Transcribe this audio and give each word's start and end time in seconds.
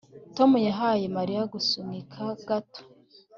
Tom 0.35 0.51
yahaye 0.67 1.05
Mariya 1.17 1.41
gusunika 1.53 2.21
gato 2.47 2.81